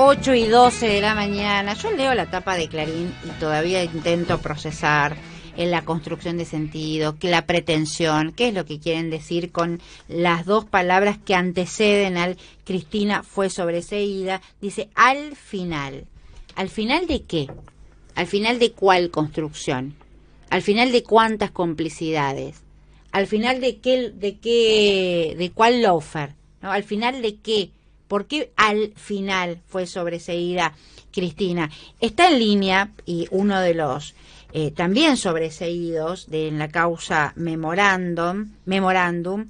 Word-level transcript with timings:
8 0.00 0.34
y 0.34 0.46
12 0.46 0.86
de 0.86 1.00
la 1.00 1.16
mañana. 1.16 1.74
Yo 1.74 1.90
leo 1.90 2.14
la 2.14 2.30
tapa 2.30 2.56
de 2.56 2.68
Clarín 2.68 3.12
y 3.24 3.30
todavía 3.40 3.82
intento 3.82 4.38
procesar 4.38 5.16
en 5.56 5.72
la 5.72 5.84
construcción 5.84 6.38
de 6.38 6.44
sentido, 6.44 7.18
que 7.18 7.28
la 7.28 7.46
pretensión, 7.46 8.30
qué 8.30 8.48
es 8.48 8.54
lo 8.54 8.64
que 8.64 8.78
quieren 8.78 9.10
decir 9.10 9.50
con 9.50 9.80
las 10.06 10.46
dos 10.46 10.64
palabras 10.64 11.18
que 11.18 11.34
anteceden 11.34 12.16
al 12.16 12.36
Cristina 12.64 13.24
fue 13.24 13.50
sobreseída. 13.50 14.40
Dice 14.60 14.88
al 14.94 15.34
final. 15.34 16.06
¿Al 16.54 16.68
final 16.68 17.08
de 17.08 17.24
qué? 17.24 17.48
¿Al 18.14 18.28
final 18.28 18.60
de 18.60 18.70
cuál 18.70 19.10
construcción? 19.10 19.96
¿Al 20.48 20.62
final 20.62 20.92
de 20.92 21.02
cuántas 21.02 21.50
complicidades? 21.50 22.62
¿Al 23.10 23.26
final 23.26 23.60
de 23.60 23.78
qué, 23.78 24.10
de 24.10 24.36
qué, 24.36 25.34
de 25.36 25.50
cuál 25.50 25.82
lofer? 25.82 26.34
¿No? 26.62 26.70
¿Al 26.70 26.84
final 26.84 27.20
de 27.20 27.34
qué? 27.34 27.70
¿Por 28.08 28.26
qué 28.26 28.52
al 28.56 28.92
final 28.96 29.60
fue 29.66 29.86
sobreseída 29.86 30.72
Cristina? 31.12 31.70
Está 32.00 32.28
en 32.28 32.38
línea 32.38 32.90
y 33.06 33.28
uno 33.30 33.60
de 33.60 33.74
los 33.74 34.14
eh, 34.52 34.70
también 34.70 35.18
sobreseídos 35.18 36.30
de 36.30 36.48
en 36.48 36.58
la 36.58 36.68
causa 36.68 37.34
memorándum, 37.36 38.52
memorándum 38.64 39.46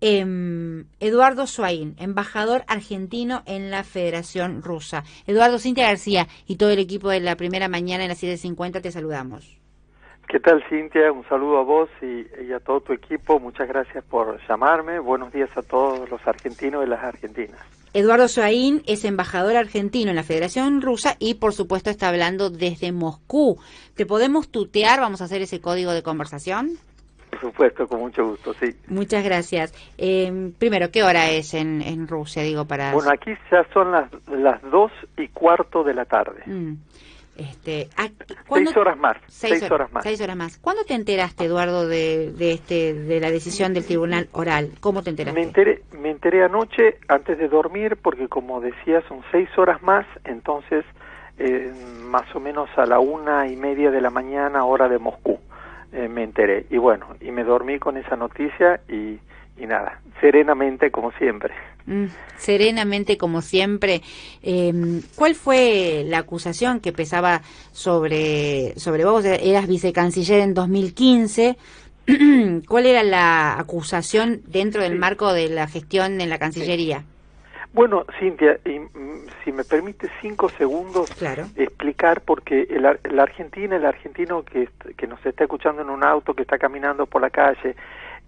em, 0.00 0.86
Eduardo 0.98 1.46
Suaín, 1.46 1.94
embajador 1.98 2.64
argentino 2.66 3.42
en 3.44 3.70
la 3.70 3.84
Federación 3.84 4.62
Rusa. 4.62 5.04
Eduardo 5.26 5.58
Cintia 5.58 5.88
García 5.88 6.26
y 6.46 6.56
todo 6.56 6.70
el 6.70 6.78
equipo 6.78 7.10
de 7.10 7.20
la 7.20 7.36
primera 7.36 7.68
mañana 7.68 8.04
en 8.04 8.08
las 8.08 8.22
7.50 8.22 8.80
te 8.80 8.92
saludamos. 8.92 9.60
¿Qué 10.30 10.38
tal, 10.38 10.62
Cintia? 10.68 11.10
Un 11.10 11.24
saludo 11.24 11.58
a 11.58 11.64
vos 11.64 11.88
y, 12.00 12.52
a 12.52 12.60
todo 12.60 12.80
tu 12.80 12.92
equipo. 12.92 13.40
Muchas 13.40 13.66
gracias 13.66 14.04
por 14.04 14.38
llamarme. 14.48 15.00
Buenos 15.00 15.32
días 15.32 15.50
a 15.56 15.62
todos 15.62 16.08
los 16.08 16.24
argentinos 16.24 16.86
y 16.86 16.88
las 16.88 17.02
argentinas. 17.02 17.58
Eduardo 17.94 18.28
Soaín 18.28 18.80
es 18.86 19.04
embajador 19.04 19.56
argentino 19.56 20.10
en 20.10 20.14
la 20.14 20.22
Federación 20.22 20.82
Rusa 20.82 21.16
y, 21.18 21.34
por 21.34 21.52
supuesto, 21.52 21.90
está 21.90 22.08
hablando 22.08 22.48
desde 22.48 22.92
Moscú. 22.92 23.58
¿Te 23.96 24.06
podemos 24.06 24.52
tutear? 24.52 25.00
Vamos 25.00 25.20
a 25.20 25.24
hacer 25.24 25.42
ese 25.42 25.60
código 25.60 25.90
de 25.90 26.04
conversación. 26.04 26.78
Por 27.30 27.40
supuesto, 27.40 27.88
con 27.88 27.98
mucho 27.98 28.24
gusto, 28.24 28.54
sí. 28.54 28.76
Muchas 28.86 29.24
gracias. 29.24 29.74
Eh, 29.98 30.52
primero, 30.60 30.92
¿qué 30.92 31.02
hora 31.02 31.28
es 31.30 31.54
en, 31.54 32.06
Rusia? 32.06 32.44
Digo, 32.44 32.66
para... 32.66 32.92
Bueno, 32.92 33.10
aquí 33.10 33.32
ya 33.50 33.66
son 33.72 33.90
las, 33.90 34.08
las 34.28 34.62
dos 34.70 34.92
y 35.16 35.26
cuarto 35.26 35.82
de 35.82 35.94
la 35.94 36.04
tarde. 36.04 36.42
Mm. 36.46 36.74
Este, 37.40 37.88
seis 38.52 38.76
horas 38.76 38.98
más. 38.98 39.16
Seis, 39.26 39.70
horas, 39.70 39.90
más. 39.90 40.04
Seis 40.04 40.20
horas 40.20 40.36
más. 40.36 40.58
¿Cuándo 40.58 40.84
te 40.84 40.92
enteraste, 40.94 41.44
Eduardo, 41.44 41.88
de, 41.88 42.32
de, 42.32 42.52
este, 42.52 42.92
de 42.92 43.18
la 43.18 43.30
decisión 43.30 43.72
del 43.72 43.86
tribunal 43.86 44.28
oral? 44.32 44.72
¿Cómo 44.80 45.02
te 45.02 45.08
enteraste? 45.08 45.40
Me 45.40 45.46
enteré, 45.46 45.82
me 45.98 46.10
enteré 46.10 46.44
anoche 46.44 46.98
antes 47.08 47.38
de 47.38 47.48
dormir 47.48 47.96
porque, 48.02 48.28
como 48.28 48.60
decía, 48.60 49.02
son 49.08 49.22
seis 49.32 49.48
horas 49.56 49.82
más, 49.82 50.04
entonces 50.24 50.84
eh, 51.38 51.72
más 52.02 52.26
o 52.34 52.40
menos 52.40 52.68
a 52.76 52.84
la 52.84 52.98
una 52.98 53.46
y 53.46 53.56
media 53.56 53.90
de 53.90 54.02
la 54.02 54.10
mañana, 54.10 54.66
hora 54.66 54.88
de 54.88 54.98
Moscú, 54.98 55.38
eh, 55.92 56.08
me 56.08 56.24
enteré. 56.24 56.66
Y 56.68 56.76
bueno, 56.76 57.06
y 57.22 57.30
me 57.30 57.42
dormí 57.42 57.78
con 57.78 57.96
esa 57.96 58.16
noticia 58.16 58.82
y, 58.86 59.18
y 59.56 59.66
nada, 59.66 59.98
serenamente 60.20 60.90
como 60.90 61.10
siempre. 61.12 61.54
Mm, 61.86 62.06
serenamente 62.36 63.16
como 63.16 63.42
siempre. 63.42 64.02
Em, 64.42 65.02
¿Cuál 65.14 65.34
fue 65.34 66.04
la 66.06 66.18
acusación 66.18 66.80
que 66.80 66.92
pesaba 66.92 67.42
sobre, 67.72 68.78
sobre 68.78 69.04
vos? 69.04 69.24
Eras 69.24 69.66
vicecanciller 69.66 70.40
en 70.40 70.54
2015. 70.54 71.56
¿Cuál 72.68 72.86
era 72.86 73.02
la 73.02 73.58
acusación 73.58 74.42
dentro 74.46 74.82
del 74.82 74.98
marco 74.98 75.32
de 75.32 75.48
la 75.48 75.66
gestión 75.66 76.20
en 76.20 76.30
la 76.30 76.38
Cancillería? 76.38 77.04
Bueno, 77.72 78.04
Cintia, 78.18 78.58
y, 78.64 78.80
mm, 78.80 79.26
si 79.44 79.52
me 79.52 79.62
permite 79.62 80.08
cinco 80.20 80.48
segundos 80.48 81.08
explicar, 81.56 82.20
porque 82.22 82.66
la 82.70 83.22
Argentina, 83.22 83.76
el 83.76 83.84
argentino 83.86 84.42
que, 84.42 84.68
que 84.96 85.06
nos 85.06 85.24
está 85.24 85.44
escuchando 85.44 85.82
en 85.82 85.90
un 85.90 86.02
auto, 86.02 86.34
que 86.34 86.42
está 86.42 86.58
caminando 86.58 87.06
por 87.06 87.22
la 87.22 87.30
calle, 87.30 87.76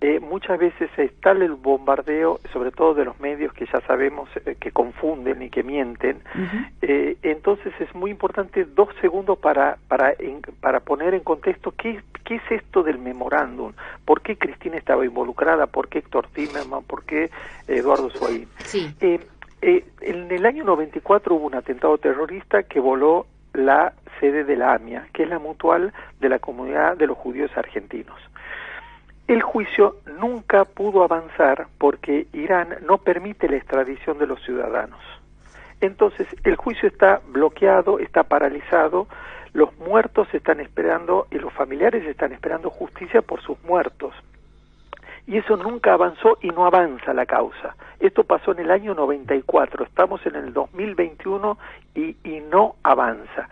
eh, 0.02 0.18
muchas 0.20 0.58
veces 0.58 0.90
está 0.96 1.30
el 1.30 1.52
bombardeo, 1.54 2.40
sobre 2.52 2.72
todo 2.72 2.92
de 2.92 3.04
los 3.04 3.20
medios 3.20 3.52
que 3.52 3.66
ya 3.66 3.80
sabemos 3.86 4.28
eh, 4.44 4.56
que 4.58 4.72
confunden 4.72 5.40
y 5.42 5.48
que 5.48 5.62
mienten. 5.62 6.22
eh, 6.82 7.16
entonces 7.22 7.72
es 7.78 7.94
muy 7.94 8.10
importante 8.10 8.64
dos 8.64 8.88
segundos 9.00 9.38
para, 9.38 9.78
para, 9.86 10.12
para 10.60 10.80
poner 10.80 11.14
en 11.14 11.20
contexto 11.20 11.72
qué, 11.76 12.02
qué 12.24 12.34
es 12.34 12.42
esto 12.50 12.82
del 12.82 12.98
memorándum, 12.98 13.72
por 14.04 14.22
qué 14.22 14.36
Cristina 14.36 14.76
estaba 14.76 15.04
involucrada, 15.04 15.66
por 15.66 15.88
qué 15.88 16.00
Héctor 16.00 16.26
Timerman, 16.34 16.82
por 16.82 17.04
qué 17.04 17.30
Eduardo 17.68 18.10
Suaín. 18.10 18.48
Eh, 19.00 19.20
eh, 19.60 19.84
en 20.00 20.32
el 20.32 20.44
año 20.44 20.64
94 20.64 21.36
hubo 21.36 21.46
un 21.46 21.54
atentado 21.54 21.96
terrorista 21.98 22.64
que 22.64 22.80
voló 22.80 23.26
la 23.54 23.92
sede 24.18 24.42
de 24.42 24.56
la 24.56 24.74
AMIA, 24.74 25.06
que 25.12 25.22
es 25.22 25.28
la 25.28 25.38
mutual 25.38 25.92
de 26.18 26.28
la 26.28 26.40
comunidad 26.40 26.96
de 26.96 27.06
los 27.06 27.16
judíos 27.16 27.50
argentinos. 27.56 28.20
El 29.32 29.40
juicio 29.40 29.96
nunca 30.20 30.66
pudo 30.66 31.02
avanzar 31.02 31.68
porque 31.78 32.26
Irán 32.34 32.76
no 32.82 32.98
permite 32.98 33.48
la 33.48 33.56
extradición 33.56 34.18
de 34.18 34.26
los 34.26 34.42
ciudadanos. 34.42 35.00
Entonces, 35.80 36.26
el 36.44 36.56
juicio 36.56 36.86
está 36.86 37.22
bloqueado, 37.28 37.98
está 37.98 38.24
paralizado, 38.24 39.08
los 39.54 39.74
muertos 39.78 40.28
están 40.34 40.60
esperando 40.60 41.28
y 41.30 41.38
los 41.38 41.50
familiares 41.54 42.04
están 42.04 42.34
esperando 42.34 42.68
justicia 42.68 43.22
por 43.22 43.40
sus 43.40 43.58
muertos. 43.64 44.14
Y 45.26 45.38
eso 45.38 45.56
nunca 45.56 45.94
avanzó 45.94 46.36
y 46.42 46.48
no 46.48 46.66
avanza 46.66 47.14
la 47.14 47.24
causa. 47.24 47.74
Esto 48.00 48.24
pasó 48.24 48.52
en 48.52 48.58
el 48.58 48.70
año 48.70 48.92
94, 48.92 49.84
estamos 49.84 50.26
en 50.26 50.34
el 50.34 50.52
2021 50.52 51.56
y, 51.94 52.16
y 52.22 52.40
no 52.50 52.76
avanza 52.82 53.48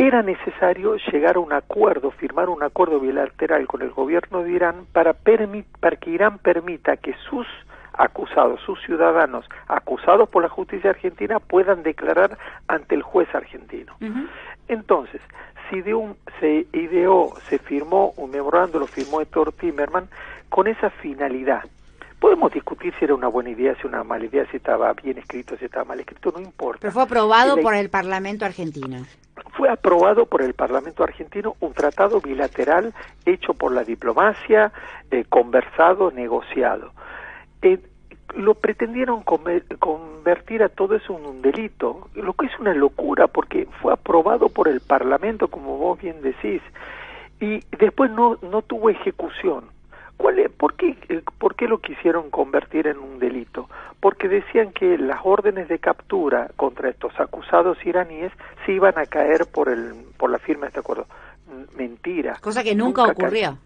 era 0.00 0.22
necesario 0.22 0.96
llegar 1.12 1.36
a 1.36 1.40
un 1.40 1.52
acuerdo, 1.52 2.10
firmar 2.10 2.48
un 2.48 2.62
acuerdo 2.62 3.00
bilateral 3.00 3.66
con 3.66 3.82
el 3.82 3.90
gobierno 3.90 4.42
de 4.42 4.52
Irán 4.52 4.86
para, 4.92 5.12
para 5.12 5.96
que 5.96 6.10
Irán 6.10 6.38
permita 6.38 6.96
que 6.96 7.14
sus 7.28 7.46
acusados, 7.92 8.60
sus 8.62 8.80
ciudadanos 8.80 9.44
acusados 9.68 10.26
por 10.30 10.42
la 10.42 10.48
justicia 10.48 10.90
argentina 10.90 11.38
puedan 11.38 11.82
declarar 11.82 12.38
ante 12.66 12.94
el 12.94 13.02
juez 13.02 13.28
argentino. 13.34 13.94
Entonces, 14.68 15.20
si 15.68 15.82
de 15.82 15.92
un, 15.92 16.16
se 16.40 16.66
ideó, 16.72 17.34
se 17.48 17.58
firmó 17.58 18.14
un 18.16 18.30
memorando, 18.30 18.78
lo 18.78 18.86
firmó 18.86 19.20
Héctor 19.20 19.52
Timerman, 19.52 20.08
con 20.48 20.66
esa 20.66 20.88
finalidad. 20.88 21.64
Podemos 22.20 22.52
discutir 22.52 22.94
si 22.98 23.04
era 23.06 23.14
una 23.14 23.28
buena 23.28 23.50
idea, 23.50 23.74
si 23.74 23.80
era 23.80 23.88
una 23.88 24.04
mala 24.04 24.26
idea, 24.26 24.46
si 24.50 24.58
estaba 24.58 24.92
bien 24.92 25.18
escrito, 25.18 25.56
si 25.56 25.64
estaba 25.64 25.86
mal 25.86 26.00
escrito, 26.00 26.32
no 26.32 26.40
importa. 26.40 26.80
Pero 26.82 26.92
fue 26.92 27.02
aprobado 27.02 27.56
por 27.56 27.74
el 27.74 27.88
Parlamento 27.90 28.44
argentino 28.44 29.04
fue 29.56 29.68
aprobado 29.68 30.26
por 30.26 30.42
el 30.42 30.54
Parlamento 30.54 31.02
argentino 31.02 31.56
un 31.60 31.72
tratado 31.72 32.20
bilateral 32.20 32.94
hecho 33.26 33.54
por 33.54 33.72
la 33.72 33.84
diplomacia, 33.84 34.72
eh, 35.10 35.24
conversado, 35.28 36.10
negociado. 36.10 36.92
Eh, 37.62 37.78
lo 38.36 38.54
pretendieron 38.54 39.22
convertir 39.22 40.62
a 40.62 40.68
todo 40.68 40.94
eso 40.94 41.18
en 41.18 41.26
un 41.26 41.42
delito, 41.42 42.08
lo 42.14 42.32
que 42.34 42.46
es 42.46 42.58
una 42.60 42.72
locura 42.72 43.26
porque 43.26 43.66
fue 43.82 43.92
aprobado 43.92 44.48
por 44.48 44.68
el 44.68 44.80
Parlamento, 44.80 45.48
como 45.48 45.78
vos 45.78 46.00
bien 46.00 46.22
decís, 46.22 46.62
y 47.40 47.60
después 47.76 48.10
no, 48.12 48.38
no 48.42 48.62
tuvo 48.62 48.88
ejecución. 48.88 49.64
¿Cuál 50.20 50.50
por, 50.50 50.74
qué, 50.74 50.98
eh, 51.08 51.22
¿Por 51.38 51.54
qué 51.54 51.66
lo 51.66 51.78
quisieron 51.78 52.28
convertir 52.28 52.86
en 52.86 52.98
un 52.98 53.18
delito? 53.18 53.70
Porque 54.00 54.28
decían 54.28 54.70
que 54.70 54.98
las 54.98 55.20
órdenes 55.24 55.66
de 55.68 55.78
captura 55.78 56.50
contra 56.56 56.90
estos 56.90 57.18
acusados 57.18 57.78
iraníes 57.86 58.30
se 58.66 58.72
iban 58.72 58.98
a 58.98 59.06
caer 59.06 59.46
por, 59.50 59.70
el, 59.70 59.94
por 60.18 60.28
la 60.28 60.38
firma 60.38 60.62
de 60.62 60.68
este 60.68 60.80
acuerdo. 60.80 61.06
Mentira. 61.74 62.36
Cosa 62.42 62.62
que 62.62 62.74
nunca, 62.74 63.04
ocurrió. 63.04 63.56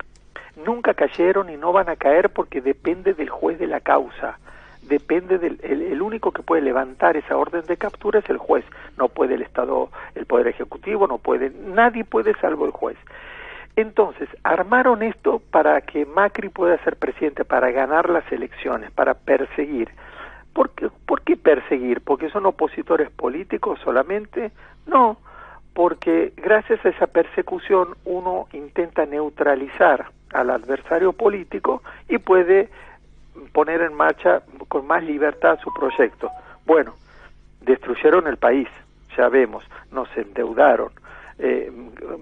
nunca 0.64 0.94
cayeron 0.94 1.50
y 1.50 1.56
no 1.56 1.72
van 1.72 1.88
a 1.88 1.96
caer 1.96 2.30
porque 2.30 2.60
depende 2.60 3.14
del 3.14 3.30
juez 3.30 3.58
de 3.58 3.66
la 3.66 3.80
causa. 3.80 4.38
Depende 4.82 5.38
del 5.38 5.58
el, 5.64 6.00
único 6.00 6.30
que 6.30 6.42
puede 6.44 6.62
levantar 6.62 7.16
esa 7.16 7.36
orden 7.36 7.64
de 7.66 7.76
captura 7.76 8.20
es 8.20 8.30
el 8.30 8.38
juez. 8.38 8.64
No 8.96 9.08
puede 9.08 9.34
el 9.34 9.42
Estado, 9.42 9.88
el 10.14 10.26
Poder 10.26 10.46
Ejecutivo, 10.46 11.08
no 11.08 11.18
puede, 11.18 11.50
nadie 11.50 12.04
puede 12.04 12.32
salvo 12.34 12.64
el 12.64 12.70
juez. 12.70 12.96
Entonces, 13.76 14.28
armaron 14.44 15.02
esto 15.02 15.42
para 15.50 15.80
que 15.80 16.06
Macri 16.06 16.48
pueda 16.48 16.78
ser 16.84 16.96
presidente, 16.96 17.44
para 17.44 17.70
ganar 17.70 18.08
las 18.08 18.30
elecciones, 18.30 18.90
para 18.92 19.14
perseguir. 19.14 19.90
¿Por 20.52 20.70
qué, 20.70 20.88
¿Por 21.06 21.22
qué 21.22 21.36
perseguir? 21.36 22.00
¿Porque 22.00 22.30
son 22.30 22.46
opositores 22.46 23.10
políticos 23.10 23.80
solamente? 23.82 24.52
No, 24.86 25.18
porque 25.74 26.32
gracias 26.36 26.84
a 26.84 26.90
esa 26.90 27.08
persecución 27.08 27.96
uno 28.04 28.46
intenta 28.52 29.06
neutralizar 29.06 30.06
al 30.32 30.50
adversario 30.50 31.12
político 31.12 31.82
y 32.08 32.18
puede 32.18 32.68
poner 33.52 33.82
en 33.82 33.94
marcha 33.94 34.42
con 34.68 34.86
más 34.86 35.02
libertad 35.02 35.58
su 35.62 35.72
proyecto. 35.74 36.30
Bueno, 36.64 36.94
destruyeron 37.60 38.28
el 38.28 38.36
país, 38.36 38.68
ya 39.16 39.28
vemos, 39.28 39.64
nos 39.90 40.08
endeudaron, 40.16 40.90
eh, 41.38 41.70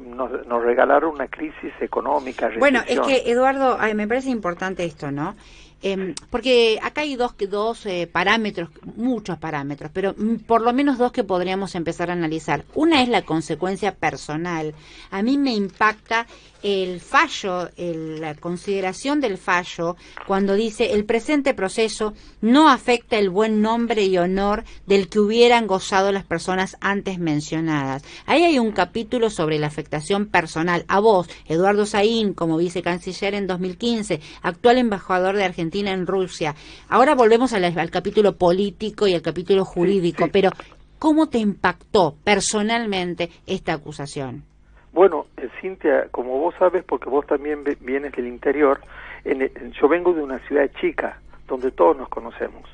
nos, 0.07 0.63
regalaron 0.63 1.15
una 1.15 1.29
crisis 1.29 1.73
económica. 1.81 2.51
Bueno, 2.59 2.81
es 2.87 3.01
que 3.01 3.31
Eduardo, 3.31 3.79
me 3.95 4.09
parece 4.09 4.31
importante 4.31 4.85
esto, 4.85 5.11
¿no? 5.11 5.35
Em, 5.85 6.15
porque 6.31 6.79
acá 6.81 7.01
hay 7.01 7.17
dos, 7.17 7.35
dos 7.49 7.87
eh, 7.87 8.09
parámetros, 8.11 8.71
muchos 8.95 9.37
parámetros, 9.39 9.91
pero 9.93 10.15
mm, 10.17 10.37
por 10.47 10.63
lo 10.63 10.73
menos 10.73 10.97
dos 10.97 11.11
que 11.11 11.25
podríamos 11.25 11.75
empezar 11.75 12.09
a 12.09 12.13
analizar. 12.13 12.65
Una 12.75 13.03
es 13.03 13.09
la 13.09 13.23
consecuencia 13.23 13.93
personal. 13.93 14.75
A 15.11 15.23
mí 15.23 15.39
me 15.39 15.53
impacta 15.53 16.29
el 16.63 17.01
fallo, 17.01 17.71
la 17.77 18.37
consideración 18.37 19.21
del 19.21 19.37
fallo, 19.37 19.97
cuando 20.29 20.55
dice 20.55 20.93
el 20.93 21.05
presente 21.05 21.55
proceso 21.55 22.15
no 22.41 22.69
afecta 22.69 23.19
el 23.19 23.31
buen 23.31 23.61
nombre 23.61 24.05
y 24.05 24.17
honor 24.17 24.63
del 24.87 25.09
que 25.09 25.19
hubieran 25.19 25.67
gozado 25.67 26.13
las 26.13 26.25
personas 26.25 26.77
antes 26.81 27.19
mencionadas. 27.19 28.05
Ahí 28.27 28.45
hay 28.45 28.61
un 28.61 28.71
capítulo 28.71 29.29
sobre 29.29 29.59
la 29.59 29.67
afectación 29.67 30.27
personal. 30.27 30.85
A 30.87 31.01
vos, 31.01 31.29
Eduardo 31.49 31.85
Saín, 31.85 32.33
como 32.33 32.59
vicecanciller 32.59 33.35
en 33.35 33.49
2015, 33.49 34.21
actual 34.43 34.79
embajador 34.79 35.35
de 35.35 35.43
Argentina 35.43 35.72
en 35.75 36.07
Rusia. 36.07 36.55
Ahora 36.89 37.15
volvemos 37.15 37.53
al, 37.53 37.65
al 37.65 37.91
capítulo 37.91 38.37
político 38.37 39.07
y 39.07 39.15
al 39.15 39.23
capítulo 39.23 39.65
jurídico, 39.65 40.27
pero 40.33 40.51
¿cómo 40.99 41.29
te 41.29 41.39
impactó 41.39 42.15
personalmente 42.23 43.31
esta 43.47 43.73
acusación? 43.73 44.45
Bueno, 44.93 45.27
eh, 45.39 45.49
Cintia, 45.61 46.09
como 46.11 46.39
vos 46.39 46.55
sabes, 46.59 46.85
porque 46.85 47.09
vos 47.09 47.27
también 47.27 47.65
vienes 47.81 48.13
del 48.13 48.27
interior, 48.27 48.81
en, 49.25 49.51
yo 49.73 49.89
vengo 49.89 50.13
de 50.13 50.23
una 50.23 50.39
ciudad 50.47 50.71
chica, 50.81 51.19
donde 51.49 51.71
todos 51.71 51.97
nos 51.97 52.09
conocemos. 52.09 52.69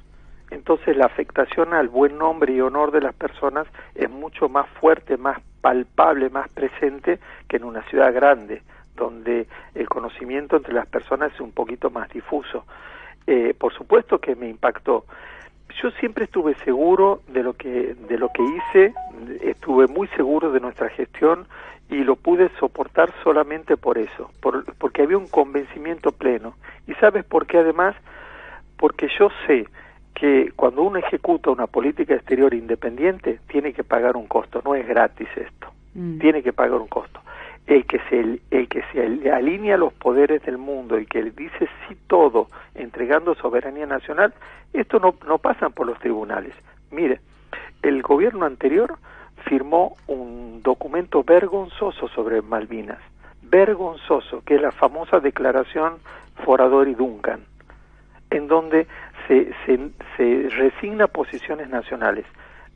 Entonces 0.50 0.96
la 0.96 1.06
afectación 1.06 1.74
al 1.74 1.88
buen 1.88 2.16
nombre 2.18 2.52
y 2.52 2.60
honor 2.60 2.90
de 2.90 3.02
las 3.02 3.14
personas 3.14 3.66
es 3.94 4.10
mucho 4.10 4.48
más 4.48 4.66
fuerte, 4.80 5.16
más 5.16 5.38
palpable, 5.60 6.30
más 6.30 6.48
presente 6.50 7.18
que 7.48 7.58
en 7.58 7.64
una 7.64 7.82
ciudad 7.84 8.12
grande, 8.12 8.62
donde 8.98 9.46
el 9.74 9.88
conocimiento 9.88 10.56
entre 10.56 10.74
las 10.74 10.86
personas 10.86 11.32
es 11.32 11.40
un 11.40 11.52
poquito 11.52 11.90
más 11.90 12.08
difuso. 12.10 12.64
Eh, 13.26 13.54
por 13.58 13.72
supuesto 13.74 14.18
que 14.18 14.34
me 14.34 14.48
impactó. 14.48 15.04
Yo 15.82 15.90
siempre 15.92 16.24
estuve 16.24 16.54
seguro 16.64 17.20
de 17.28 17.42
lo 17.42 17.52
que 17.52 17.94
de 17.94 18.18
lo 18.18 18.30
que 18.30 18.42
hice, 18.42 18.94
estuve 19.42 19.86
muy 19.86 20.08
seguro 20.08 20.50
de 20.50 20.60
nuestra 20.60 20.88
gestión 20.88 21.46
y 21.90 22.04
lo 22.04 22.16
pude 22.16 22.50
soportar 22.58 23.12
solamente 23.22 23.76
por 23.76 23.98
eso, 23.98 24.30
porque 24.78 25.02
había 25.02 25.16
un 25.16 25.28
convencimiento 25.28 26.12
pleno. 26.12 26.54
¿Y 26.86 26.94
sabes 26.94 27.24
por 27.24 27.46
qué 27.46 27.58
además? 27.58 27.96
Porque 28.76 29.08
yo 29.18 29.28
sé 29.46 29.66
que 30.14 30.52
cuando 30.56 30.82
uno 30.82 30.98
ejecuta 30.98 31.50
una 31.50 31.66
política 31.66 32.14
exterior 32.14 32.52
independiente, 32.52 33.40
tiene 33.48 33.72
que 33.72 33.84
pagar 33.84 34.16
un 34.16 34.26
costo, 34.26 34.60
no 34.64 34.74
es 34.74 34.86
gratis 34.86 35.28
esto, 35.36 35.68
mm. 35.94 36.18
tiene 36.18 36.42
que 36.42 36.52
pagar 36.52 36.78
un 36.80 36.88
costo. 36.88 37.20
El 37.68 37.84
que, 37.84 38.00
se, 38.08 38.40
el 38.50 38.68
que 38.68 38.82
se 38.90 39.30
alinea 39.30 39.76
los 39.76 39.92
poderes 39.92 40.42
del 40.42 40.56
mundo, 40.56 40.96
el 40.96 41.06
que 41.06 41.22
dice 41.22 41.68
sí 41.86 41.96
todo, 42.06 42.48
entregando 42.74 43.34
soberanía 43.34 43.84
nacional, 43.84 44.32
esto 44.72 44.98
no, 44.98 45.14
no 45.26 45.36
pasa 45.36 45.68
por 45.68 45.86
los 45.86 45.98
tribunales. 45.98 46.54
Mire, 46.90 47.20
el 47.82 48.00
gobierno 48.02 48.46
anterior 48.46 48.98
firmó 49.44 49.96
un 50.06 50.62
documento 50.62 51.22
vergonzoso 51.22 52.08
sobre 52.08 52.42
Malvinas, 52.42 52.98
vergonzoso, 53.42 54.42
que 54.44 54.56
es 54.56 54.62
la 54.62 54.72
famosa 54.72 55.20
declaración 55.20 55.98
Forador 56.44 56.88
y 56.88 56.94
Duncan, 56.94 57.40
en 58.30 58.48
donde 58.48 58.86
se, 59.26 59.52
se, 60.16 60.48
resigna 60.50 61.06
posiciones 61.06 61.68
nacionales. 61.68 62.26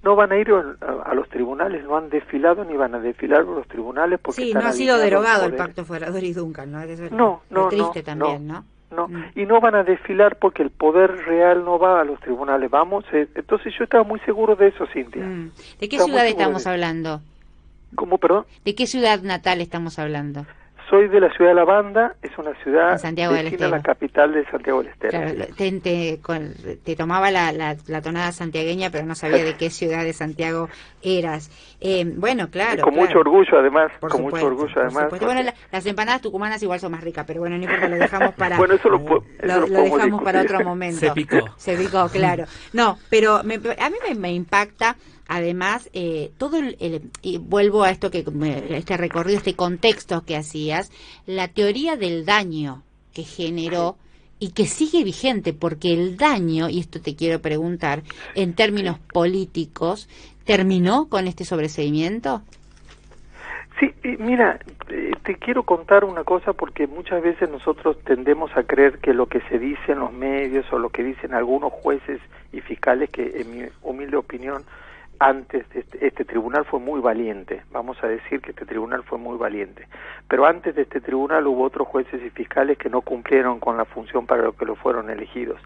No 0.02 0.16
van 0.16 0.32
a 0.32 0.37
ir 0.37 0.50
a, 0.50 1.14
los 1.14 1.28
tribunales, 1.28 1.84
no 1.84 1.96
han 1.96 2.10
desfilado 2.10 2.64
ni 2.64 2.76
van 2.76 2.94
a 2.94 2.99
desfilar 2.99 3.44
los 3.44 3.66
tribunales 3.69 4.19
porque... 4.20 4.43
Sí, 4.43 4.52
no 4.52 4.60
ha 4.60 4.72
sido 4.72 4.99
derogado 4.99 5.46
el 5.46 5.54
pacto 5.54 5.84
Forador 5.84 6.22
y 6.25 6.32
Duncan, 6.32 6.72
¿no? 6.72 6.81
no, 7.10 7.43
no, 7.50 7.69
triste 7.69 8.02
también, 8.02 8.46
¿no? 8.46 8.64
no 8.93 9.08
mm. 9.08 9.25
y 9.34 9.46
no 9.46 9.60
van 9.60 9.75
a 9.75 9.82
desfilar 9.82 10.37
porque 10.37 10.62
el 10.62 10.70
poder 10.70 11.10
real 11.25 11.64
no 11.64 11.78
va 11.78 12.00
a 12.00 12.04
los 12.04 12.20
tribunales 12.20 12.70
vamos 12.70 13.04
eh, 13.12 13.28
entonces 13.34 13.72
yo 13.76 13.84
estaba 13.84 14.04
muy 14.04 14.20
seguro 14.20 14.54
de 14.54 14.69
eso 14.69 14.87
Cintia 14.93 15.25
mm. 15.25 15.50
de 15.81 15.88
qué 15.88 15.99
ciudad 15.99 16.26
estamos 16.26 16.66
hablando 16.66 17.20
cómo 17.94 18.19
perdón 18.19 18.44
de 18.64 18.75
qué 18.75 18.87
ciudad 18.87 19.20
natal 19.22 19.60
estamos 19.60 19.99
hablando 19.99 20.46
soy 20.88 21.08
de 21.08 21.20
la 21.20 21.32
ciudad 21.32 21.50
de 21.50 21.55
La 21.55 21.64
Banda, 21.64 22.14
es 22.23 22.37
una 22.38 22.55
ciudad 22.62 22.99
Santiago 22.99 23.34
del 23.34 23.49
Estero. 23.49 23.70
la 23.70 23.82
capital 23.82 24.32
de 24.32 24.44
Santiago 24.50 24.82
del 24.82 24.93
Estero. 24.93 25.19
te, 26.84 26.96
tomaba 26.96 27.31
la, 27.31 27.52
la, 27.52 28.02
tonada 28.02 28.32
santiagueña, 28.32 28.90
pero 28.90 29.06
no 29.06 29.14
sabía 29.14 29.44
de 29.44 29.56
qué 29.56 29.70
ciudad 29.70 30.05
de 30.05 30.12
Santiago 30.12 30.69
eras. 31.02 31.50
Eh, 31.81 32.05
bueno, 32.17 32.49
claro. 32.50 32.82
con 32.82 32.94
mucho 32.94 33.19
orgullo, 33.19 33.58
además. 33.58 33.90
con 34.00 34.23
mucho 34.23 34.46
orgullo, 34.46 34.75
además. 34.76 35.08
Bueno, 35.20 35.50
las 35.70 35.87
empanadas 35.87 36.20
tucumanas 36.20 36.62
igual 36.62 36.81
son 36.81 36.93
más 36.93 37.02
ricas, 37.02 37.25
pero 37.26 37.40
bueno, 37.40 37.56
no 37.56 37.64
importa, 37.64 37.88
lo 37.88 37.96
dejamos 37.96 38.35
para. 38.35 38.56
bueno, 38.58 38.75
eso 38.75 38.88
lo, 38.88 38.99
lo, 38.99 39.67
dejamos 39.67 40.23
para 40.23 40.43
otro 40.43 40.61
momento. 40.64 41.00
Se 41.00 41.11
picó. 41.12 41.38
Se 41.56 41.76
picó, 41.76 42.08
claro. 42.08 42.44
No, 42.73 42.99
pero 43.11 43.37
a 43.37 43.43
mí 43.43 43.96
me 44.17 44.32
impacta 44.32 44.96
además, 45.32 45.88
eh, 45.94 46.31
todo 46.37 46.58
el, 46.58 47.11
y 47.23 47.38
vuelvo 47.38 47.84
a 47.84 47.90
esto 47.90 48.11
que 48.11 48.25
este 48.70 48.96
recorrido, 48.99 49.38
este 49.38 49.56
contexto 49.56 50.25
que 50.26 50.37
hacías, 50.37 50.93
la 51.26 51.49
teoría 51.49 51.96
del 51.96 52.26
daño 52.26 52.82
que 53.14 53.23
generó 53.23 53.96
y 54.38 54.52
que 54.52 54.67
sigue 54.67 55.05
vigente, 55.05 55.55
porque 55.55 55.94
el 55.94 56.19
daño, 56.19 56.69
y 56.69 56.81
esto 56.81 57.00
te 57.00 57.17
quiero 57.17 57.40
preguntar, 57.40 58.02
en 58.34 58.55
términos 58.55 58.99
políticos, 58.99 60.08
¿terminó 60.44 61.08
con 61.08 61.26
este 61.26 61.44
sobreseimiento? 61.44 62.43
Sí, 63.81 63.90
mira, 64.19 64.61
eh, 64.90 65.12
te 65.25 65.37
quiero 65.37 65.62
contar 65.62 66.05
una 66.05 66.25
cosa 66.25 66.52
porque 66.52 66.87
muchas 66.87 67.23
veces 67.23 67.49
nosotros 67.49 67.99
tendemos 68.05 68.55
a 68.55 68.64
creer 68.64 68.99
que 68.99 69.14
lo 69.14 69.26
que 69.26 69.40
se 69.49 69.58
dice 69.58 69.93
en 69.93 70.00
los 70.00 70.12
medios 70.12 70.70
o 70.73 70.78
lo 70.78 70.90
que 70.90 71.02
dicen 71.02 71.32
algunos 71.32 71.73
jueces 71.73 72.20
y 72.52 72.61
fiscales, 72.61 73.08
que 73.08 73.40
en 73.40 73.50
mi 73.50 73.69
humilde 73.82 74.19
opinión 74.19 74.64
antes 75.23 75.69
de 75.71 75.81
este, 75.81 76.05
este, 76.05 76.25
tribunal 76.25 76.65
fue 76.65 76.81
muy 76.81 77.01
valiente, 77.01 77.63
vamos 77.71 77.97
a 78.03 78.09
decir 78.09 78.41
que 78.41 78.51
este 78.51 78.67
tribunal 78.67 79.05
fue 79.05 79.19
muy 79.19 79.39
valiente, 79.39 79.87
pero 80.27 80.47
antes 80.47 80.75
de 80.75 80.83
este 80.83 81.01
tribunal 81.01 81.47
hubo 81.47 81.63
otros 81.63 81.87
jueces 81.87 82.21
y 82.25 82.31
fiscales 82.31 82.77
que 82.77 82.91
no 82.91 83.03
cumplieron 83.03 83.61
con 83.61 83.77
la 83.77 83.85
función 83.85 84.27
para 84.27 84.43
lo 84.43 84.53
que 84.53 84.65
lo 84.65 84.75
fueron 84.75 85.11
elegidos. 85.11 85.61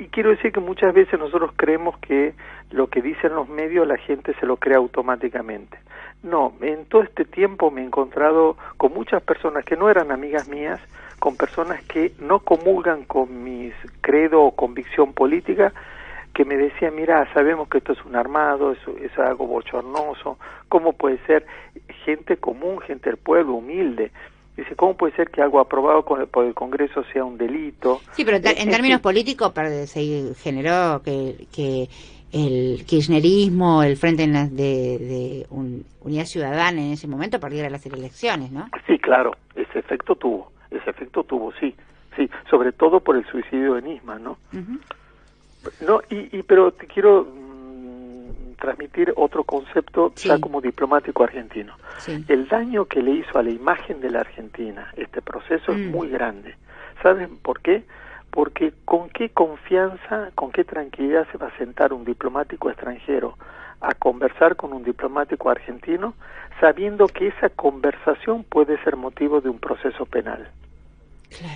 Y 0.00 0.06
quiero 0.06 0.30
decir 0.30 0.50
que 0.50 0.58
muchas 0.58 0.92
veces 0.92 1.16
nosotros 1.20 1.52
creemos 1.54 1.96
que 1.98 2.34
lo 2.70 2.88
que 2.88 3.02
dicen 3.02 3.34
los 3.34 3.48
medios 3.48 3.86
la 3.86 3.98
gente 3.98 4.34
se 4.40 4.46
lo 4.46 4.56
cree 4.56 4.76
automáticamente. 4.76 5.78
No, 6.24 6.52
en 6.60 6.84
todo 6.86 7.02
este 7.02 7.24
tiempo 7.24 7.70
me 7.70 7.82
he 7.82 7.84
encontrado 7.84 8.56
con 8.78 8.92
muchas 8.92 9.22
personas 9.22 9.64
que 9.64 9.76
no 9.76 9.90
eran 9.90 10.10
amigas 10.10 10.48
mías, 10.48 10.80
con 11.20 11.36
personas 11.36 11.84
que 11.84 12.12
no 12.18 12.40
comulgan 12.40 13.04
con 13.04 13.44
mis 13.44 13.74
credo 14.00 14.42
o 14.42 14.56
convicción 14.56 15.12
política, 15.12 15.72
que 16.34 16.44
me 16.44 16.56
decía, 16.56 16.90
mira, 16.90 17.30
sabemos 17.34 17.68
que 17.68 17.78
esto 17.78 17.92
es 17.92 18.04
un 18.04 18.16
armado, 18.16 18.72
es, 18.72 18.78
es 19.00 19.16
algo 19.18 19.46
bochornoso, 19.46 20.38
¿cómo 20.68 20.92
puede 20.92 21.18
ser 21.26 21.46
gente 22.04 22.36
común, 22.36 22.80
gente 22.80 23.10
del 23.10 23.18
pueblo, 23.18 23.54
humilde? 23.54 24.10
Dice, 24.56 24.76
¿cómo 24.76 24.96
puede 24.96 25.14
ser 25.14 25.30
que 25.30 25.40
algo 25.40 25.60
aprobado 25.60 26.04
por 26.04 26.44
el 26.44 26.54
Congreso 26.54 27.04
sea 27.12 27.24
un 27.24 27.38
delito? 27.38 28.00
Sí, 28.12 28.24
pero 28.24 28.36
en 28.36 28.70
términos 28.70 29.00
políticos 29.00 29.52
se 29.86 30.34
generó 30.36 31.00
que, 31.02 31.46
que 31.54 31.88
el 32.32 32.84
kirchnerismo, 32.86 33.82
el 33.82 33.96
Frente 33.96 34.26
de, 34.26 34.48
de 34.50 35.46
Unidad 35.50 36.24
Ciudadana 36.24 36.82
en 36.82 36.92
ese 36.92 37.08
momento 37.08 37.40
perdiera 37.40 37.70
las 37.70 37.84
elecciones, 37.86 38.52
¿no? 38.52 38.68
Sí, 38.86 38.98
claro, 38.98 39.36
ese 39.54 39.78
efecto 39.78 40.16
tuvo, 40.16 40.52
ese 40.70 40.90
efecto 40.90 41.24
tuvo, 41.24 41.52
sí, 41.60 41.74
sí, 42.16 42.28
sobre 42.50 42.72
todo 42.72 43.00
por 43.00 43.16
el 43.16 43.24
suicidio 43.26 43.74
de 43.74 43.82
Nisman, 43.82 44.22
¿no? 44.22 44.38
No, 45.80 46.00
y, 46.10 46.42
pero 46.42 46.72
te 46.72 46.86
quiero 46.86 47.24
mm, 47.24 48.54
transmitir 48.60 49.12
otro 49.16 49.44
concepto 49.44 50.12
ya 50.16 50.40
como 50.40 50.60
diplomático 50.60 51.22
argentino. 51.24 51.74
El 52.28 52.48
daño 52.48 52.86
que 52.86 53.02
le 53.02 53.12
hizo 53.12 53.38
a 53.38 53.42
la 53.42 53.50
imagen 53.50 54.00
de 54.00 54.10
la 54.10 54.20
Argentina 54.20 54.92
este 54.96 55.22
proceso 55.22 55.72
es 55.72 55.78
mm. 55.78 55.90
muy 55.90 56.08
grande. 56.08 56.56
¿Saben 57.02 57.36
por 57.38 57.60
qué? 57.60 57.84
Porque 58.30 58.72
con 58.84 59.10
qué 59.10 59.28
confianza, 59.28 60.30
con 60.34 60.52
qué 60.52 60.64
tranquilidad 60.64 61.26
se 61.30 61.38
va 61.38 61.48
a 61.48 61.58
sentar 61.58 61.92
un 61.92 62.04
diplomático 62.04 62.70
extranjero 62.70 63.36
a 63.80 63.94
conversar 63.94 64.56
con 64.56 64.72
un 64.72 64.84
diplomático 64.84 65.50
argentino 65.50 66.14
sabiendo 66.60 67.08
que 67.08 67.28
esa 67.28 67.50
conversación 67.50 68.44
puede 68.44 68.82
ser 68.84 68.96
motivo 68.96 69.40
de 69.40 69.48
un 69.48 69.58
proceso 69.58 70.06
penal. 70.06 70.48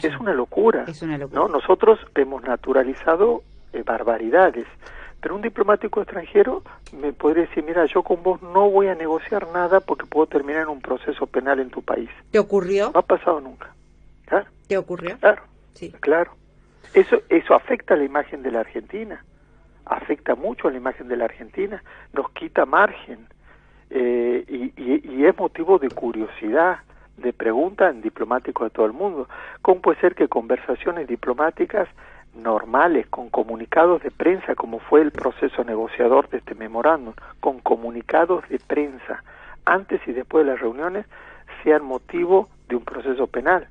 Es, 0.02 0.18
una 0.18 0.32
locura, 0.32 0.84
es 0.88 1.02
una 1.02 1.18
locura. 1.18 1.42
¿no? 1.42 1.48
Nosotros 1.48 2.00
hemos 2.14 2.42
naturalizado 2.42 3.42
eh, 3.72 3.82
barbaridades. 3.82 4.66
Pero 5.20 5.34
un 5.34 5.42
diplomático 5.42 6.00
extranjero 6.00 6.62
me 6.92 7.12
podría 7.12 7.46
decir, 7.46 7.64
mira, 7.64 7.84
yo 7.86 8.02
con 8.02 8.22
vos 8.22 8.40
no 8.42 8.70
voy 8.70 8.88
a 8.88 8.94
negociar 8.94 9.48
nada 9.52 9.80
porque 9.80 10.06
puedo 10.06 10.26
terminar 10.26 10.62
en 10.62 10.68
un 10.68 10.80
proceso 10.80 11.26
penal 11.26 11.58
en 11.58 11.70
tu 11.70 11.82
país. 11.82 12.10
¿Te 12.30 12.38
ocurrió? 12.38 12.90
No 12.92 13.00
ha 13.00 13.06
pasado 13.06 13.40
nunca. 13.40 13.74
¿Claro? 14.26 14.46
¿Te 14.68 14.76
ocurrió? 14.76 15.16
Claro. 15.18 15.42
Sí. 15.74 15.92
Claro. 16.00 16.32
Eso, 16.94 17.22
eso 17.28 17.54
afecta 17.54 17.94
a 17.94 17.96
la 17.96 18.04
imagen 18.04 18.42
de 18.42 18.50
la 18.50 18.60
Argentina. 18.60 19.24
Afecta 19.84 20.34
mucho 20.34 20.68
a 20.68 20.70
la 20.70 20.76
imagen 20.76 21.08
de 21.08 21.16
la 21.16 21.24
Argentina. 21.24 21.82
Nos 22.12 22.30
quita 22.30 22.66
margen. 22.66 23.26
Eh, 23.90 24.44
y, 24.48 25.12
y 25.16 25.26
es 25.26 25.36
motivo 25.38 25.78
de 25.78 25.90
curiosidad 25.90 26.78
de 27.16 27.32
pregunta 27.32 27.88
en 27.88 28.02
diplomáticos 28.02 28.66
de 28.66 28.70
todo 28.70 28.86
el 28.86 28.92
mundo. 28.92 29.28
¿Cómo 29.62 29.80
puede 29.80 30.00
ser 30.00 30.14
que 30.14 30.28
conversaciones 30.28 31.08
diplomáticas 31.08 31.88
normales, 32.36 33.06
con 33.08 33.30
comunicados 33.30 34.02
de 34.02 34.10
prensa, 34.10 34.54
como 34.54 34.78
fue 34.78 35.00
el 35.00 35.10
proceso 35.10 35.64
negociador 35.64 36.28
de 36.28 36.38
este 36.38 36.54
memorándum, 36.54 37.14
con 37.40 37.60
comunicados 37.60 38.48
de 38.48 38.58
prensa, 38.58 39.22
antes 39.64 40.00
y 40.06 40.12
después 40.12 40.44
de 40.44 40.52
las 40.52 40.60
reuniones, 40.60 41.06
sean 41.64 41.84
motivo 41.84 42.48
de 42.68 42.76
un 42.76 42.84
proceso 42.84 43.26
penal. 43.26 43.68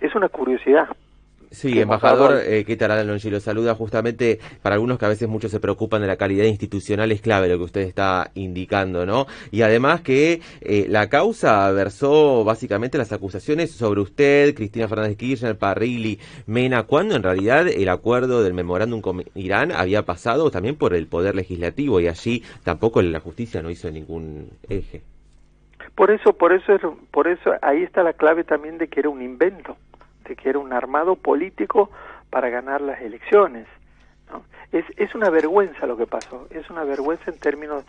Es 0.00 0.14
una 0.14 0.28
curiosidad. 0.28 0.88
Sí, 1.54 1.78
embajador, 1.78 2.40
eh, 2.44 2.64
¿qué 2.64 2.76
tal, 2.76 2.90
Alonso? 2.90 3.30
Lo 3.30 3.38
saluda 3.38 3.76
justamente 3.76 4.40
para 4.60 4.74
algunos 4.74 4.98
que 4.98 5.04
a 5.04 5.08
veces 5.08 5.28
muchos 5.28 5.52
se 5.52 5.60
preocupan 5.60 6.00
de 6.00 6.08
la 6.08 6.16
calidad 6.16 6.44
institucional, 6.44 7.12
es 7.12 7.20
clave 7.20 7.48
lo 7.48 7.58
que 7.58 7.64
usted 7.64 7.80
está 7.82 8.32
indicando, 8.34 9.06
¿no? 9.06 9.26
Y 9.52 9.62
además 9.62 10.00
que 10.00 10.40
eh, 10.60 10.86
la 10.88 11.08
causa 11.08 11.70
versó 11.70 12.42
básicamente 12.42 12.98
las 12.98 13.12
acusaciones 13.12 13.70
sobre 13.70 14.00
usted, 14.00 14.54
Cristina 14.54 14.88
Fernández 14.88 15.16
Kirchner, 15.16 15.56
Parrilli, 15.56 16.18
Mena, 16.46 16.82
cuando 16.82 17.14
en 17.14 17.22
realidad 17.22 17.68
el 17.68 17.88
acuerdo 17.88 18.42
del 18.42 18.52
memorándum 18.52 19.00
con 19.00 19.22
Irán 19.36 19.70
había 19.70 20.02
pasado 20.02 20.50
también 20.50 20.74
por 20.74 20.92
el 20.92 21.06
Poder 21.06 21.36
Legislativo 21.36 22.00
y 22.00 22.08
allí 22.08 22.42
tampoco 22.64 23.00
la 23.00 23.20
justicia 23.20 23.62
no 23.62 23.70
hizo 23.70 23.88
ningún 23.92 24.50
eje. 24.68 25.02
Por 25.94 26.10
eso, 26.10 26.32
por 26.32 26.52
eso, 26.52 26.98
por 27.12 27.28
eso 27.28 27.52
ahí 27.62 27.84
está 27.84 28.02
la 28.02 28.14
clave 28.14 28.42
también 28.42 28.78
de 28.78 28.88
que 28.88 28.98
era 28.98 29.08
un 29.08 29.22
invento 29.22 29.76
de 30.24 30.36
que 30.36 30.48
era 30.48 30.58
un 30.58 30.72
armado 30.72 31.16
político 31.16 31.90
para 32.30 32.48
ganar 32.48 32.80
las 32.80 33.00
elecciones. 33.00 33.66
¿no? 34.30 34.42
Es, 34.72 34.84
es 34.96 35.14
una 35.14 35.30
vergüenza 35.30 35.86
lo 35.86 35.96
que 35.96 36.06
pasó, 36.06 36.46
es 36.50 36.68
una 36.70 36.84
vergüenza 36.84 37.30
en 37.30 37.38
términos, 37.38 37.84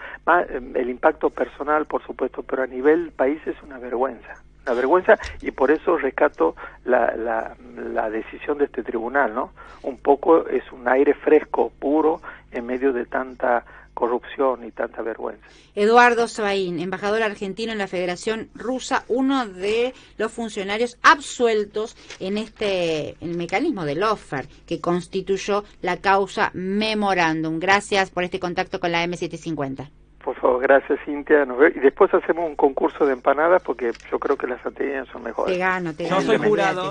em, 0.50 0.76
el 0.76 0.90
impacto 0.90 1.30
personal 1.30 1.86
por 1.86 2.04
supuesto, 2.04 2.44
pero 2.44 2.64
a 2.64 2.68
nivel 2.68 3.12
país 3.12 3.40
es 3.46 3.56
una 3.64 3.80
vergüenza, 3.80 4.44
una 4.66 4.76
vergüenza 4.76 5.18
y 5.42 5.52
por 5.52 5.72
eso 5.72 5.98
rescato 5.98 6.56
la, 6.84 7.16
la, 7.16 7.56
la 7.76 8.10
decisión 8.10 8.58
de 8.58 8.66
este 8.66 8.84
tribunal, 8.84 9.34
¿no? 9.34 9.52
Un 9.84 9.98
poco 9.98 10.48
es 10.48 10.72
un 10.72 10.88
aire 10.88 11.14
fresco, 11.14 11.72
puro, 11.80 12.22
en 12.52 12.66
medio 12.66 12.94
de 12.94 13.06
tanta 13.06 13.66
corrupción 13.96 14.64
y 14.64 14.72
tanta 14.72 15.02
vergüenza. 15.02 15.44
Eduardo 15.74 16.28
Sabaín, 16.28 16.80
embajador 16.80 17.24
argentino 17.24 17.72
en 17.72 17.80
la 17.80 17.88
Federación 17.88 18.50
Rusa, 18.54 19.06
uno 19.08 19.48
de 19.48 19.96
los 20.18 20.32
funcionarios 20.32 21.00
absueltos 21.02 21.98
en 22.20 22.38
este 22.38 23.16
el 23.22 23.36
mecanismo 23.36 23.86
del 23.86 24.04
offer 24.04 24.46
que 24.68 24.80
constituyó 24.80 25.64
la 25.82 25.98
causa 25.98 26.52
memorándum. 26.54 27.60
Gracias 27.60 28.12
por 28.12 28.24
este 28.24 28.40
contacto 28.40 28.80
con 28.80 28.92
la 28.92 29.04
M750. 29.04 29.90
Por 30.24 30.36
favor, 30.38 30.62
gracias 30.62 31.00
Cintia. 31.06 31.46
Y 31.76 31.80
después 31.80 32.12
hacemos 32.14 32.50
un 32.50 32.56
concurso 32.56 33.06
de 33.06 33.14
empanadas 33.14 33.62
porque 33.62 33.92
yo 34.12 34.18
creo 34.18 34.36
que 34.36 34.48
las 34.48 34.64
anteriores 34.66 35.08
son 35.12 35.24
mejores. 35.24 35.54
Te 35.54 35.60
gano, 35.60 35.94
te 35.94 36.06
gano. 36.06 36.22
Yo 36.22 36.28
soy 36.28 36.38
jurado. 36.38 36.90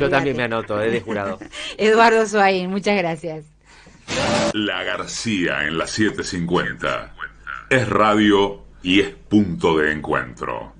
Yo 0.00 0.10
también 0.10 0.36
me 0.36 0.42
anoto, 0.42 0.82
eh, 0.82 0.90
de 0.90 1.00
jurado. 1.00 1.38
Eduardo 1.78 2.26
Suaín, 2.26 2.70
muchas 2.70 2.96
gracias. 2.96 3.53
La 4.52 4.82
García 4.84 5.66
en 5.66 5.78
la 5.78 5.86
750. 5.86 7.14
Es 7.70 7.88
radio 7.88 8.64
y 8.82 9.00
es 9.00 9.10
punto 9.10 9.78
de 9.78 9.92
encuentro. 9.92 10.73